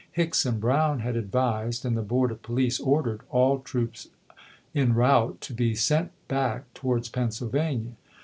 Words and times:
Hicks 0.11 0.47
and 0.47 0.59
Brown 0.59 1.01
had 1.01 1.15
advised, 1.15 1.85
and 1.85 1.95
the 1.95 2.01
Board 2.01 2.31
of 2.31 2.41
Police 2.41 2.79
ordered, 2.79 3.21
all 3.29 3.59
troops 3.59 4.07
en 4.73 4.93
route 4.95 5.39
to 5.41 5.53
be 5.53 5.75
sent 5.75 6.09
back 6.27 6.63
towards 6.73 7.07
Pennsyl 7.07 7.49
vania. 7.49 7.91